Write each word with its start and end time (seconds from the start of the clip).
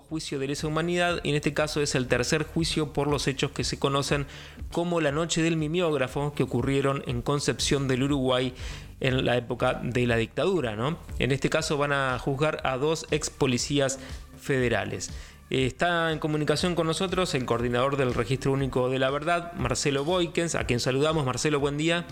juicio 0.00 0.38
de 0.38 0.48
lesa 0.48 0.66
humanidad 0.66 1.20
y 1.22 1.30
en 1.30 1.36
este 1.36 1.54
caso 1.54 1.80
es 1.80 1.94
el 1.94 2.08
tercer 2.08 2.44
juicio 2.44 2.92
por 2.92 3.08
los 3.08 3.26
hechos 3.26 3.50
que 3.50 3.64
se 3.64 3.78
conocen 3.78 4.26
como 4.72 5.00
la 5.00 5.12
noche 5.12 5.42
del 5.42 5.56
mimiógrafo 5.56 6.32
que 6.34 6.42
ocurrieron 6.42 7.02
en 7.06 7.22
Concepción 7.22 7.88
del 7.88 8.04
Uruguay 8.04 8.54
en 9.00 9.24
la 9.24 9.36
época 9.36 9.80
de 9.82 10.06
la 10.06 10.16
dictadura. 10.16 10.76
¿no? 10.76 10.98
En 11.18 11.32
este 11.32 11.50
caso 11.50 11.78
van 11.78 11.92
a 11.92 12.18
juzgar 12.18 12.60
a 12.64 12.76
dos 12.76 13.06
ex 13.10 13.30
policías 13.30 13.98
federales. 14.40 15.10
Está 15.48 16.10
en 16.10 16.18
comunicación 16.18 16.74
con 16.74 16.88
nosotros 16.88 17.34
el 17.34 17.44
coordinador 17.46 17.96
del 17.96 18.14
Registro 18.14 18.52
Único 18.52 18.88
de 18.88 18.98
la 18.98 19.10
Verdad, 19.10 19.52
Marcelo 19.52 20.04
Boykens, 20.04 20.56
a 20.56 20.64
quien 20.64 20.80
saludamos. 20.80 21.24
Marcelo, 21.24 21.60
buen 21.60 21.76
día. 21.76 22.04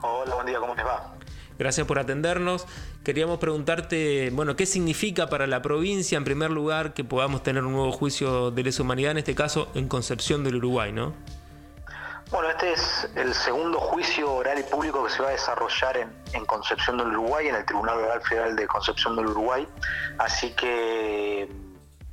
Hola, 0.00 0.34
buen 0.34 0.46
día, 0.46 0.58
¿cómo 0.58 0.74
les 0.74 0.84
va? 0.84 1.13
Gracias 1.58 1.86
por 1.86 1.98
atendernos. 1.98 2.66
Queríamos 3.04 3.38
preguntarte, 3.38 4.30
bueno, 4.32 4.56
¿qué 4.56 4.66
significa 4.66 5.28
para 5.28 5.46
la 5.46 5.62
provincia, 5.62 6.18
en 6.18 6.24
primer 6.24 6.50
lugar, 6.50 6.94
que 6.94 7.04
podamos 7.04 7.42
tener 7.42 7.64
un 7.64 7.72
nuevo 7.72 7.92
juicio 7.92 8.50
de 8.50 8.62
lesa 8.62 8.82
humanidad, 8.82 9.12
en 9.12 9.18
este 9.18 9.34
caso 9.34 9.68
en 9.74 9.88
Concepción 9.88 10.42
del 10.42 10.56
Uruguay, 10.56 10.92
¿no? 10.92 11.14
Bueno, 12.30 12.48
este 12.50 12.72
es 12.72 13.08
el 13.14 13.32
segundo 13.34 13.78
juicio 13.78 14.32
oral 14.32 14.58
y 14.58 14.62
público 14.64 15.04
que 15.04 15.10
se 15.10 15.22
va 15.22 15.28
a 15.28 15.32
desarrollar 15.32 15.96
en, 15.98 16.10
en 16.32 16.44
Concepción 16.46 16.96
del 16.96 17.08
Uruguay, 17.08 17.48
en 17.48 17.54
el 17.54 17.64
Tribunal 17.64 17.98
Oral 17.98 18.22
Federal 18.22 18.56
de 18.56 18.66
Concepción 18.66 19.14
del 19.14 19.26
Uruguay. 19.26 19.68
Así 20.18 20.50
que 20.54 21.48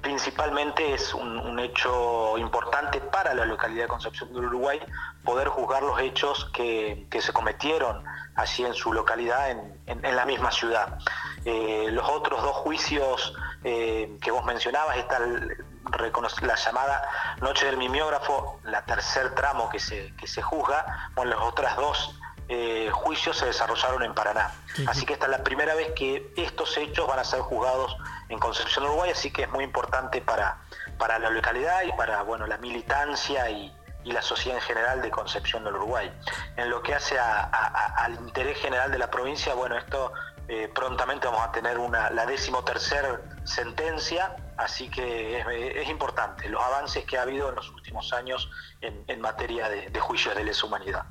principalmente 0.02 0.94
es 0.94 1.14
un, 1.14 1.60
hecho 1.60 2.38
importante 2.38 3.00
para 3.00 3.34
la 3.34 3.46
localidad 3.46 3.84
de 3.84 3.88
Concepción 3.88 4.34
del 4.34 4.46
Uruguay 4.46 4.80
poder 5.24 5.48
juzgar 5.48 5.84
los 5.84 6.00
hechos 6.00 6.50
que, 6.54 7.08
se 7.20 7.34
cometieron 7.34 8.04
allí 8.36 8.66
en 8.66 8.74
su 8.74 8.94
localidad, 8.94 9.52
en, 9.52 10.16
la 10.16 10.26
misma 10.26 10.52
ciudad. 10.52 10.98
Eh, 11.46 11.90
los 11.92 12.10
otros 12.10 12.42
dos 12.42 12.56
juicios 12.58 13.34
eh, 13.64 14.18
que 14.22 14.32
vos 14.32 14.44
mencionabas, 14.44 14.98
está 14.98 15.20
la 15.20 16.56
llamada 16.56 17.10
Noche 17.42 17.68
del 17.68 17.78
Mimiógrafo, 17.78 18.60
la 18.64 18.84
tercer 18.86 19.36
tramo 19.36 19.70
que 19.70 19.80
se, 19.80 20.16
que 20.16 20.28
se 20.28 20.42
juzga, 20.42 21.12
bueno, 21.16 21.36
las 21.36 21.42
otras 21.48 21.76
dos 21.76 22.16
eh, 22.54 22.90
juicios 22.92 23.38
se 23.38 23.46
desarrollaron 23.46 24.04
en 24.04 24.14
Paraná. 24.14 24.52
Así 24.86 25.06
que 25.06 25.14
esta 25.14 25.26
es 25.28 25.32
la 25.32 25.42
primera 25.42 25.74
vez 25.74 25.94
que 25.96 26.34
estos 26.36 26.76
hechos 26.78 27.08
van 27.08 27.20
a 27.20 27.24
ser 27.24 27.40
juzgados 27.40 27.96
en 28.32 28.40
Concepción, 28.40 28.86
Uruguay, 28.86 29.12
así 29.12 29.32
que 29.32 29.44
es 29.44 29.50
muy 29.50 29.64
importante 29.64 30.22
para, 30.22 30.58
para 30.98 31.20
la 31.20 31.30
localidad 31.30 31.84
y 31.84 31.92
para 31.94 32.22
bueno, 32.24 32.48
la 32.48 32.58
militancia 32.58 33.50
y, 33.50 33.76
la 34.04 34.24
sociedad 34.24 34.58
en 34.58 34.64
general 34.64 35.02
de 35.04 35.12
Concepción 35.12 35.64
del 35.64 35.76
Uruguay. 35.76 36.12
En 36.58 36.72
lo 36.72 36.82
que 36.82 36.96
hace 36.96 37.20
al 37.20 38.14
interés 38.16 38.58
general 38.58 38.92
de 38.92 38.98
la 38.98 39.12
provincia, 39.12 39.54
bueno, 39.54 39.78
esto 39.78 40.12
eh, 40.48 40.72
prontamente 40.74 41.28
vamos 41.28 41.44
a 41.44 41.52
tener 41.52 41.78
una, 41.78 42.10
la 42.10 42.26
decimotercer 42.26 43.24
sentencia, 43.44 44.36
así 44.64 44.90
que 44.90 45.40
es, 45.82 45.90
importante 45.90 46.48
los 46.50 46.62
avances 46.62 47.04
que 47.06 47.18
ha 47.18 47.24
habido 47.24 47.50
en 47.50 47.56
los 47.56 47.70
últimos 47.70 48.14
años 48.14 48.50
en, 48.82 49.22
materia 49.22 49.70
de, 49.70 49.90
de, 49.90 50.00
juicios 50.00 50.36
de 50.36 50.44
lesa 50.44 50.66
humanidad. 50.66 51.04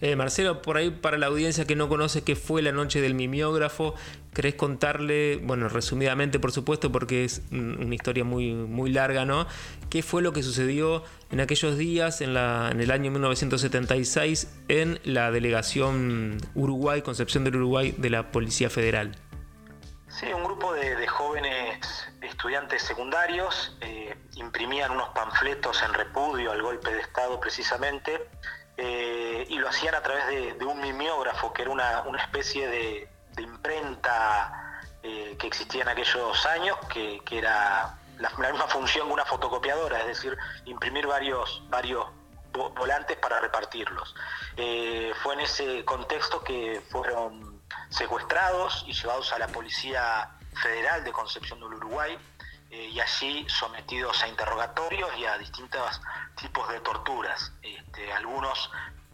Eh, 0.00 0.14
Marcelo, 0.14 0.60
por 0.60 0.76
ahí 0.76 0.90
para 0.90 1.16
la 1.16 1.26
audiencia 1.26 1.64
que 1.64 1.74
no 1.74 1.88
conoce 1.88 2.22
qué 2.22 2.36
fue 2.36 2.62
la 2.62 2.72
noche 2.72 3.00
del 3.00 3.14
mimiógrafo, 3.14 3.94
¿querés 4.34 4.54
contarle, 4.54 5.40
bueno, 5.42 5.68
resumidamente 5.68 6.38
por 6.38 6.52
supuesto, 6.52 6.92
porque 6.92 7.24
es 7.24 7.42
una 7.50 7.94
historia 7.94 8.24
muy, 8.24 8.52
muy 8.52 8.90
larga, 8.90 9.24
¿no? 9.24 9.46
¿Qué 9.88 10.02
fue 10.02 10.20
lo 10.22 10.32
que 10.32 10.42
sucedió 10.42 11.02
en 11.30 11.40
aquellos 11.40 11.78
días, 11.78 12.20
en, 12.20 12.34
la, 12.34 12.68
en 12.70 12.80
el 12.80 12.90
año 12.90 13.10
1976, 13.10 14.54
en 14.68 15.00
la 15.04 15.30
delegación 15.30 16.38
Uruguay, 16.54 17.02
Concepción 17.02 17.44
del 17.44 17.56
Uruguay, 17.56 17.94
de 17.96 18.10
la 18.10 18.30
Policía 18.30 18.68
Federal? 18.68 19.16
Sí, 20.08 20.26
un 20.32 20.44
grupo 20.44 20.72
de, 20.72 21.06
jóvenes 21.06 21.15
estudiantes 22.36 22.82
secundarios 22.82 23.74
eh, 23.80 24.14
imprimían 24.34 24.90
unos 24.90 25.08
panfletos 25.08 25.82
en 25.82 25.94
repudio 25.94 26.52
al 26.52 26.60
golpe 26.60 26.92
de 26.92 27.00
Estado 27.00 27.40
precisamente 27.40 28.28
eh, 28.76 29.46
y 29.48 29.58
lo 29.58 29.70
hacían 29.70 29.94
a 29.94 30.02
través 30.02 30.26
de, 30.58 30.64
un 30.66 30.78
mimeógrafo, 30.82 31.54
que 31.54 31.62
era 31.62 31.70
una, 31.70 32.22
especie 32.22 32.68
de, 32.68 33.08
imprenta 33.38 34.82
eh, 35.02 35.34
que 35.38 35.46
existía 35.46 35.82
en 35.82 35.88
aquellos 35.88 36.44
años, 36.44 36.76
que, 36.92 37.22
era 37.30 37.96
la, 38.18 38.28
misma 38.28 38.68
función 38.68 39.06
que 39.06 39.14
una 39.14 39.24
fotocopiadora, 39.24 40.00
es 40.00 40.06
decir, 40.08 40.36
imprimir 40.66 41.06
varios, 41.06 41.62
varios 41.70 42.04
volantes 42.52 43.16
para 43.16 43.40
repartirlos. 43.40 44.14
Fue 45.22 45.34
en 45.34 45.40
ese 45.40 45.84
contexto 45.86 46.44
que 46.44 46.82
fueron 46.90 47.62
secuestrados 47.88 48.84
y 48.86 48.92
llevados 48.92 49.32
a 49.32 49.38
la 49.38 49.48
Policía 49.48 50.35
Federal 50.62 51.04
de 51.04 51.12
Concepción 51.12 51.60
del 51.60 51.74
Uruguay, 51.74 52.18
eh, 52.70 52.90
y 52.92 53.00
allí 53.00 53.46
sometidos 53.48 54.22
a 54.22 54.28
interrogatorios 54.28 55.16
y 55.16 55.24
a 55.24 55.38
distintos 55.38 56.00
tipos 56.34 56.68
de 56.68 56.80
torturas. 56.80 57.52
Este, 57.62 58.12
algunos 58.12 58.70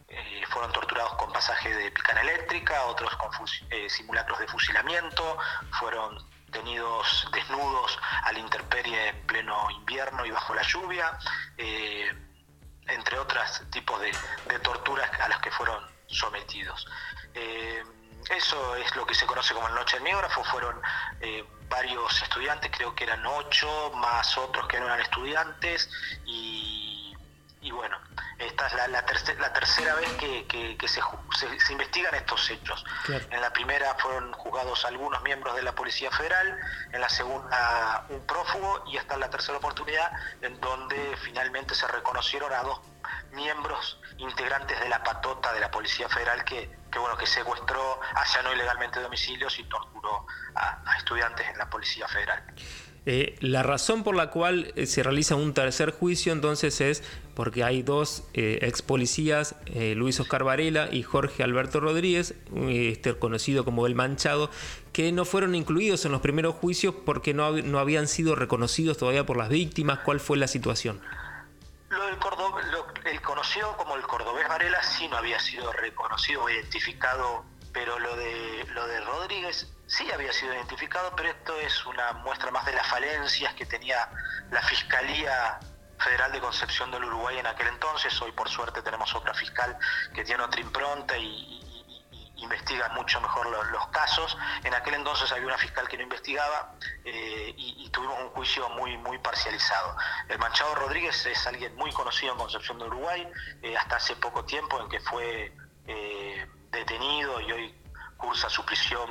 eh, 0.09 0.43
fueron 0.49 0.73
torturados 0.73 1.15
con 1.15 1.31
pasaje 1.33 1.75
de 1.75 1.91
picana 1.91 2.23
eléctrica, 2.23 2.85
otros 2.87 3.15
con 3.17 3.31
eh, 3.71 3.91
simulacros 3.91 4.39
de 4.39 4.47
fusilamiento, 4.49 5.39
fueron 5.79 6.19
tenidos 6.51 7.29
desnudos 7.33 7.99
a 8.25 8.33
la 8.33 8.39
intemperie 8.39 9.09
en 9.09 9.27
pleno 9.27 9.71
invierno 9.71 10.25
y 10.25 10.31
bajo 10.31 10.55
la 10.55 10.63
lluvia, 10.63 11.19
entre 11.57 13.19
otros 13.19 13.63
tipos 13.71 13.99
de, 14.01 14.59
torturas 14.59 15.11
a 15.19 15.29
las 15.29 15.41
que 15.41 15.51
fueron 15.51 15.83
sometidos. 16.09 16.87
Eso 18.31 18.77
es 18.77 18.95
lo 18.97 19.07
que 19.07 19.15
se 19.15 19.27
conoce 19.27 19.55
como 19.55 19.69
el 19.69 19.75
Noche 19.75 19.97
del 19.97 20.05
Miógrafo, 20.05 20.45
fueron 20.45 20.81
varios 21.73 22.23
estudiantes, 22.23 22.71
creo 22.71 22.95
que 22.95 23.05
eran 23.05 23.25
ocho, 23.25 23.93
más 23.95 24.37
otros 24.37 24.69
que 24.69 24.79
no 24.79 24.87
eran 24.87 25.01
estudiantes, 25.01 25.89
y, 26.27 27.15
bueno, 27.71 27.99
esta 28.39 28.67
es 28.67 28.75
la, 28.75 28.89
la, 28.89 29.05
tercera 29.07 29.95
vez 29.95 30.11
que, 30.15 30.77
se, 30.87 31.01
se, 31.59 31.73
investigan 31.73 32.15
estos 32.15 32.51
hechos. 32.51 32.85
En 33.09 33.41
la 33.41 33.51
primera 33.53 33.95
fueron 33.95 34.33
juzgados 34.35 34.85
algunos 34.85 35.23
miembros 35.23 35.57
de 35.57 35.63
la 35.63 35.75
Policía 35.75 36.11
Federal, 36.11 36.59
en 36.93 37.01
la 37.01 37.09
segunda 37.09 38.05
un 38.11 38.27
prófugo, 38.27 38.85
y 38.89 38.99
hasta 38.99 39.17
la 39.17 39.31
tercera 39.31 39.57
oportunidad 39.57 40.13
en 40.43 40.61
donde 40.61 41.17
finalmente 41.23 41.75
se 41.75 41.87
reconocieron 41.87 42.53
a 42.53 42.63
dos 42.63 42.81
miembros 43.33 43.99
integrantes 44.19 44.79
de 44.81 44.89
la 44.89 45.03
patota 45.03 45.53
de 45.53 45.61
la 45.61 45.71
Policía 45.71 46.09
Federal 46.09 46.45
que, 46.45 46.69
bueno, 46.99 47.17
que 47.17 47.27
secuestró, 47.27 48.01
allanó 48.15 48.53
ilegalmente 48.53 49.01
domicilios 49.01 49.59
y 49.59 49.65
torturó 49.65 50.27
a, 50.55 50.97
estudiantes 50.99 51.47
en 51.49 51.59
la 51.59 51.69
Policía 51.69 52.07
Federal. 52.09 52.43
Eh, 53.05 53.37
la 53.41 53.65
razón 53.65 54.05
por 54.05 54.15
la 54.15 54.31
cual 54.31 54.73
eh, 54.77 54.87
se 54.87 55.03
realiza 55.03 55.35
un 55.35 55.55
tercer 55.55 55.91
juicio 55.91 56.33
entonces 56.33 56.81
es 56.81 57.03
porque 57.35 57.65
hay 57.65 57.83
dos 57.83 58.23
eh, 58.33 58.61
ex 58.63 58.81
policías, 58.81 59.57
Luis 59.97 60.21
Oscar 60.21 60.45
Varela 60.45 60.89
y 60.93 61.03
Jorge 61.03 61.43
Alberto 61.43 61.81
Rodríguez, 61.81 62.35
este, 62.69 63.19
conocido 63.19 63.65
como 63.65 63.87
El 63.87 63.97
Manchado, 63.97 64.51
que 64.93 65.11
no 65.11 65.25
fueron 65.25 65.55
incluidos 65.57 66.05
en 66.05 66.13
los 66.13 66.21
primeros 66.21 66.55
juicios 66.55 66.95
porque 67.05 67.35
no, 67.35 67.51
no 67.51 67.79
habían 67.81 68.07
sido 68.07 68.37
reconocidos 68.37 68.99
todavía 68.99 69.27
por 69.27 69.39
las 69.39 69.49
víctimas. 69.49 70.01
¿Cuál 70.01 70.21
fue 70.21 70.37
la 70.37 70.47
situación? 70.47 71.01
Como 73.77 73.97
el 73.97 74.03
cordobés 74.03 74.47
Varela 74.47 74.81
sí 74.85 75.09
no 75.09 75.17
había 75.17 75.41
sido 75.41 75.73
reconocido 75.73 76.45
o 76.45 76.49
identificado, 76.49 77.45
pero 77.73 77.99
lo 77.99 78.15
de, 78.15 78.65
lo 78.69 78.87
de 78.87 79.01
Rodríguez 79.01 79.67
sí 79.89 80.09
había 80.13 80.33
sido 80.33 80.55
identificado, 80.55 81.13
pero 81.17 81.31
esto 81.31 81.57
es 81.59 81.85
una 81.87 82.13
muestra 82.13 82.53
más 82.53 82.65
de 82.67 82.73
las 82.73 82.87
falencias 82.87 83.53
que 83.55 83.67
tenía 83.67 84.09
la 84.53 84.63
Fiscalía 84.63 85.59
Federal 85.99 86.31
de 86.31 86.39
Concepción 86.39 86.93
del 86.93 87.05
Uruguay 87.05 87.37
en 87.39 87.47
aquel 87.49 87.67
entonces. 87.67 88.23
Hoy 88.23 88.31
por 88.31 88.49
suerte 88.49 88.81
tenemos 88.81 89.13
otra 89.13 89.35
fiscal 89.35 89.77
que 90.15 90.23
tiene 90.23 90.45
otra 90.45 90.61
impronta 90.61 91.19
y, 91.19 91.72
investiga 92.43 92.89
mucho 92.91 93.21
mejor 93.21 93.47
los, 93.71 93.87
casos. 93.89 94.37
En 94.65 94.75
aquel 94.75 94.95
entonces 94.95 95.31
había 95.33 95.47
una 95.47 95.59
fiscal 95.59 95.87
que 95.89 95.97
no 95.97 96.03
investigaba 96.05 96.75
eh, 97.05 97.55
y, 97.57 97.89
tuvimos 97.91 98.19
un 98.21 98.31
juicio 98.31 98.69
muy, 98.71 98.97
muy 98.99 99.19
parcializado. 99.19 99.97
El 100.29 100.39
Manchado 100.39 100.75
Rodríguez 100.75 101.27
es 101.27 101.47
alguien 101.47 101.75
muy 101.77 101.93
conocido 101.93 102.33
en 102.33 102.39
Concepción 102.39 102.79
de 102.79 102.85
Uruguay, 102.87 103.29
eh, 103.63 103.77
hasta 103.77 103.97
hace 103.97 104.17
poco 104.17 104.45
tiempo 104.45 104.81
en 104.81 104.89
que 104.89 104.99
fue 105.01 105.53
eh, 105.87 106.47
detenido 106.71 107.41
y 107.43 107.53
hoy 107.53 107.75
cursa 108.17 108.49
su 108.49 108.65
prisión 108.65 109.11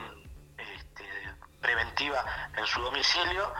este, 0.57 1.05
preventiva 1.61 2.25
en 2.57 2.65
su 2.65 2.81
domicilio, 2.81 3.53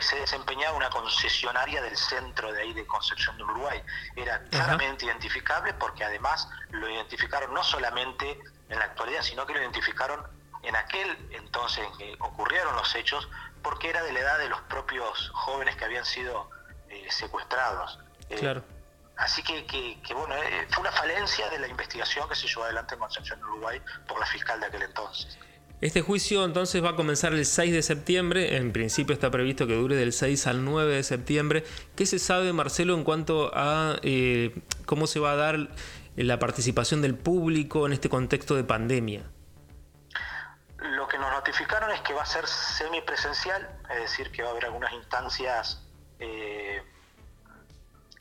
se 0.00 0.16
desempeñaba 0.16 0.76
una 0.76 0.90
concesionaria 0.90 1.80
del 1.80 1.96
centro 1.96 2.52
de 2.52 2.62
ahí 2.62 2.72
de 2.74 2.86
Concepción 2.86 3.36
del 3.38 3.46
Uruguay. 3.46 3.82
Era 4.14 4.42
claramente 4.50 5.06
identificable 5.06 5.72
porque 5.74 6.04
además 6.04 6.48
lo 6.70 6.88
identificaron 6.88 7.54
no 7.54 7.64
solamente 7.64 8.38
en 8.68 8.78
la 8.78 8.84
actualidad, 8.86 9.22
sino 9.22 9.46
que 9.46 9.54
lo 9.54 9.60
identificaron 9.60 10.20
en 10.62 10.74
aquel 10.76 11.16
entonces 11.30 11.84
en 11.86 11.98
que 11.98 12.16
ocurrieron 12.20 12.74
los 12.74 12.94
hechos, 12.94 13.28
porque 13.62 13.88
era 13.88 14.02
de 14.02 14.12
la 14.12 14.20
edad 14.20 14.38
de 14.38 14.48
los 14.48 14.60
propios 14.62 15.30
jóvenes 15.32 15.76
que 15.76 15.84
habían 15.84 16.04
sido 16.04 16.50
eh, 16.88 17.06
secuestrados. 17.10 17.98
Eh, 18.30 18.36
claro. 18.36 18.64
así 19.16 19.42
que, 19.42 19.64
que, 19.66 20.14
bueno, 20.14 20.34
eh, 20.34 20.66
fue 20.70 20.80
una 20.80 20.92
falencia 20.92 21.48
de 21.50 21.60
la 21.60 21.68
investigación 21.68 22.28
que 22.28 22.34
se 22.34 22.48
llevó 22.48 22.64
adelante 22.64 22.94
en 22.94 23.00
Concepción, 23.00 23.42
Uruguay, 23.44 23.80
por 24.08 24.18
la 24.18 24.26
fiscal 24.26 24.58
de 24.60 24.66
aquel 24.66 24.82
entonces. 24.82 25.38
Este 25.82 26.00
juicio 26.00 26.42
entonces 26.46 26.82
va 26.82 26.90
a 26.90 26.96
comenzar 26.96 27.34
el 27.34 27.44
6 27.44 27.70
de 27.70 27.82
septiembre, 27.82 28.56
en 28.56 28.72
principio 28.72 29.12
está 29.12 29.30
previsto 29.30 29.66
que 29.66 29.74
dure 29.74 29.94
del 29.94 30.14
6 30.14 30.46
al 30.46 30.64
9 30.64 30.94
de 30.94 31.02
septiembre. 31.02 31.64
¿Qué 31.94 32.06
se 32.06 32.18
sabe, 32.18 32.54
Marcelo, 32.54 32.94
en 32.94 33.04
cuanto 33.04 33.50
a 33.54 33.98
eh, 34.02 34.58
cómo 34.86 35.06
se 35.06 35.20
va 35.20 35.32
a 35.32 35.36
dar 35.36 35.68
la 36.16 36.38
participación 36.38 37.02
del 37.02 37.16
público 37.16 37.86
en 37.86 37.92
este 37.92 38.08
contexto 38.08 38.54
de 38.54 38.64
pandemia? 38.64 39.22
Lo 40.78 41.06
que 41.08 41.18
nos 41.18 41.30
notificaron 41.30 41.90
es 41.90 42.00
que 42.00 42.14
va 42.14 42.22
a 42.22 42.26
ser 42.26 42.46
semipresencial, 42.46 43.68
es 43.90 44.00
decir, 44.00 44.30
que 44.30 44.42
va 44.42 44.48
a 44.48 44.50
haber 44.52 44.66
algunas 44.66 44.92
instancias 44.92 45.82
eh, 46.18 46.82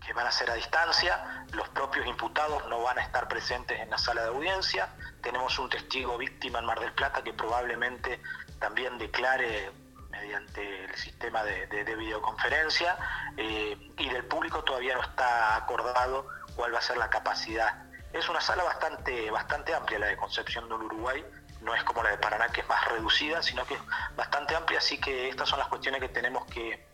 que 0.05 0.13
van 0.13 0.27
a 0.27 0.31
ser 0.31 0.51
a 0.51 0.55
distancia, 0.55 1.45
los 1.53 1.67
propios 1.69 2.05
imputados 2.05 2.67
no 2.69 2.81
van 2.83 2.99
a 2.99 3.01
estar 3.01 3.27
presentes 3.27 3.79
en 3.79 3.89
la 3.89 3.97
sala 3.97 4.21
de 4.23 4.27
audiencia, 4.27 4.89
tenemos 5.21 5.57
un 5.57 5.69
testigo 5.69 6.17
víctima 6.17 6.59
en 6.59 6.65
Mar 6.65 6.79
del 6.79 6.93
Plata 6.93 7.23
que 7.23 7.33
probablemente 7.33 8.21
también 8.59 8.97
declare 8.97 9.71
mediante 10.09 10.85
el 10.85 10.95
sistema 10.95 11.43
de, 11.43 11.95
videoconferencia 11.95 12.97
eh, 13.37 13.91
y 13.97 14.09
del 14.09 14.25
público 14.25 14.63
todavía 14.63 14.95
no 14.95 15.01
está 15.01 15.55
acordado 15.55 16.27
cuál 16.55 16.73
va 16.73 16.79
a 16.79 16.81
ser 16.81 16.97
la 16.97 17.09
capacidad. 17.09 17.84
Es 18.15 18.29
una 18.29 18.39
sala 18.39 18.63
bastante, 18.63 19.29
bastante 19.29 19.73
amplia 19.73 19.99
la 19.99 20.07
de 20.07 20.15
Concepción 20.15 20.69
del 20.69 20.83
Uruguay, 20.83 21.21
no 21.61 21.75
es 21.75 21.83
como 21.83 22.01
la 22.01 22.11
de 22.11 22.17
Paraná 22.17 22.47
que 22.47 22.61
es 22.61 22.69
más 22.69 22.87
reducida, 22.87 23.43
sino 23.43 23.65
que 23.65 23.73
es 23.73 23.81
bastante 24.15 24.55
amplia, 24.55 24.79
así 24.79 24.97
que 24.97 25.27
estas 25.27 25.49
son 25.49 25.59
las 25.59 25.67
cuestiones 25.67 25.99
que 25.99 26.07
tenemos 26.07 26.45
que, 26.45 26.87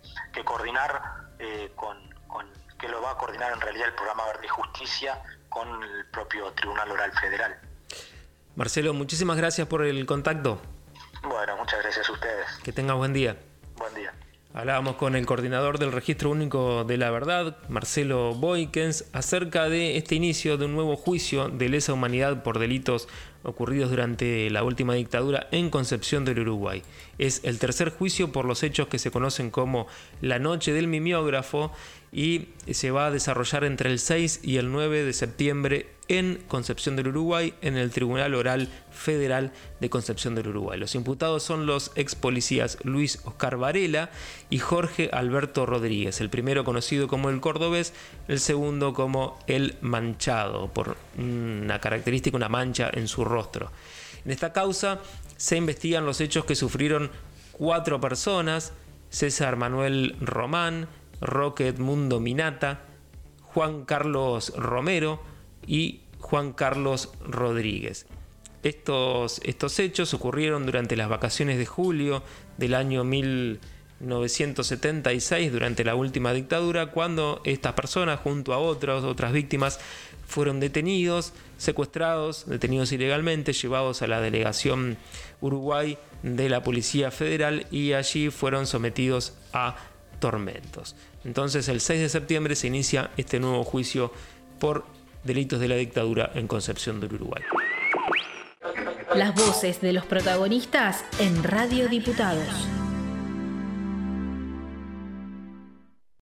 coordinar 0.44 1.00
eh, 1.38 1.71
con, 1.75 1.95
que 2.79 2.88
lo 2.88 3.03
va 3.03 3.12
a 3.12 3.18
coordinar 3.18 3.53
en 3.53 3.62
realidad 3.62 3.89
el 3.89 3.94
programa 3.94 4.25
Verde 4.25 4.47
Justicia 4.47 5.21
con 5.47 5.83
el 5.83 6.07
propio 6.07 6.51
Tribunal 6.53 6.89
Oral 6.89 7.12
Federal. 7.12 7.59
Marcelo, 8.56 8.91
muchísimas 8.95 9.38
gracias 9.38 9.68
por 9.68 9.85
el 9.85 10.03
contacto. 10.07 10.59
Bueno, 11.21 11.56
muchas 11.56 11.83
gracias 11.83 12.09
a 12.09 12.13
ustedes. 12.13 12.47
Que 12.63 12.73
tengas 12.73 12.97
buen 12.97 13.13
día. 13.13 13.33
Buen 13.33 13.41
día. 13.44 13.50
Hablábamos 14.53 14.98
con 14.98 15.15
el 15.15 15.25
coordinador 15.25 15.80
del 15.80 15.94
Registro 15.94 16.30
Único 16.30 16.83
de 16.83 16.98
la 16.98 17.09
Verdad, 17.09 17.56
Marcelo 17.69 18.36
Boykens, 18.36 19.06
acerca 19.13 19.69
de 19.69 19.95
este 19.95 20.15
inicio 20.15 20.57
de 20.57 20.65
un 20.65 20.74
nuevo 20.74 20.98
juicio 20.98 21.48
de 21.48 21.69
lesa 21.69 21.94
humanidad 21.94 22.44
por 22.44 22.59
delitos 22.59 23.07
ocurridos 23.44 23.92
durante 23.92 24.50
la 24.50 24.65
última 24.65 24.94
dictadura 24.94 25.48
en 25.51 25.69
Concepción 25.69 26.25
del 26.25 26.39
Uruguay. 26.39 26.83
Es 27.18 27.39
el 27.45 27.59
tercer 27.59 27.92
juicio 27.92 28.33
por 28.33 28.44
los 28.44 28.62
hechos 28.63 28.89
que 28.89 29.00
se 29.00 29.09
conocen 29.09 29.51
como 29.51 29.88
la 30.19 30.38
noche 30.38 30.74
del 30.74 30.89
mimiógrafo 30.89 31.71
y 32.12 32.50
se 32.69 32.92
va 32.92 33.06
a 33.06 33.12
desarrollar 33.12 33.63
entre 33.63 33.89
el 33.89 34.00
6 34.00 34.42
y 34.44 34.57
el 34.57 34.69
9 34.69 35.06
de 35.06 35.13
septiembre 35.13 35.88
en 36.12 36.44
Concepción 36.50 36.98
del 36.98 37.08
Uruguay, 37.08 37.54
en 37.62 37.78
el 37.78 37.90
Tribunal 37.92 38.36
Oral 38.36 38.68
Federal 38.92 39.54
de 39.80 39.90
Concepción 39.90 40.36
del 40.36 40.50
Uruguay. 40.50 40.78
Los 40.78 40.94
imputados 40.94 41.42
son 41.42 41.66
los 41.66 41.94
ex 41.96 42.16
policías 42.16 42.78
Luis 42.84 43.22
Oscar 43.24 43.56
Varela 43.56 44.10
y 44.50 44.60
Jorge 44.60 45.10
Alberto 45.13 45.66
Rodríguez, 45.66 46.19
el 46.19 46.30
primero 46.30 46.66
conocido 46.66 47.08
como 47.08 47.30
el 47.30 47.40
cordobés, 47.40 47.94
el 48.28 48.42
segundo 48.42 48.94
como 48.94 49.40
el 49.48 49.75
manchado, 49.80 50.68
por 50.68 50.98
una 51.18 51.80
característica, 51.80 52.36
una 52.36 52.50
mancha 52.50 52.92
en 52.92 53.07
su 53.07 53.24
rostro. 53.24 53.72
En 54.25 54.31
esta 54.31 54.52
causa 54.52 55.00
se 55.38 55.56
investigan 55.56 56.06
los 56.06 56.19
hechos 56.19 56.44
que 56.44 56.56
sufrieron 56.56 57.10
cuatro 57.54 58.02
personas, 58.02 58.74
César 59.10 59.56
Manuel 59.56 60.18
Román, 60.19 60.90
Roque 61.22 61.69
Edmundo 61.69 62.19
Minata, 62.19 62.81
Juan 63.44 63.86
Carlos 63.86 64.52
Romero 64.57 65.31
y 65.68 66.00
Juan 66.19 66.54
Carlos 66.54 67.10
Rodríguez. 67.22 68.08
Estos, 68.63 69.42
estos 69.44 69.78
hechos 69.80 70.13
ocurrieron 70.13 70.66
durante 70.66 70.96
las 70.96 71.10
vacaciones 71.10 71.58
de 71.58 71.66
julio 71.66 72.24
del 72.58 72.75
año 72.75 73.04
1976, 73.04 75.52
durante 75.52 75.84
la 75.84 75.96
última 75.96 76.31
dictadura, 76.31 76.92
cuando 76.92 77.42
estas 77.44 77.74
personas, 77.74 78.19
junto 78.19 78.54
a 78.54 78.60
otras, 78.60 79.04
otras 79.04 79.34
víctimas, 79.34 79.80
fueron 80.28 80.60
detenidos, 80.60 81.34
secuestrados, 81.58 82.48
detenidos 82.48 82.92
ilegalmente, 82.92 83.54
llevados 83.54 84.04
a 84.04 84.07
la 84.07 84.22
delegación 84.22 84.98
Uruguay 85.42 85.98
de 86.24 86.50
la 86.50 86.64
Policía 86.64 87.12
Federal 87.12 87.68
y 87.72 87.94
allí 87.94 88.30
fueron 88.30 88.68
sometidos 88.68 89.34
a 89.54 89.75
tormentos. 90.19 90.96
Entonces 91.25 91.68
el 91.68 91.81
6 91.81 92.00
de 92.00 92.10
septiembre 92.10 92.56
se 92.56 92.68
inicia 92.68 93.10
este 93.18 93.40
nuevo 93.40 93.64
juicio 93.64 94.14
por 94.60 94.86
delitos 95.23 95.59
de 95.59 95.68
la 95.68 95.75
dictadura 95.75 96.31
en 96.35 96.47
Concepción 96.47 97.00
del 97.00 97.13
Uruguay. 97.13 97.44
Las 99.15 99.35
voces 99.35 99.81
de 99.81 99.94
los 99.94 100.06
protagonistas 100.06 101.03
en 101.19 101.44
Radio 101.44 101.89
Diputados. 101.89 102.81